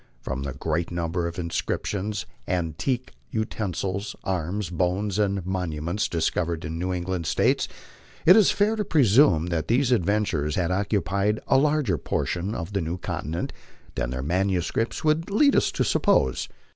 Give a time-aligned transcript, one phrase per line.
[0.19, 6.73] From the great number of inscriptions, antique uten sils, arms, bones, and monuments discovered in
[6.73, 7.67] the New England States,
[8.25, 12.81] it is fair to presume that these adventurers had occupied a larger portion of the
[12.81, 13.53] new continent
[13.93, 16.49] than their manuscripts would lead us to suppose.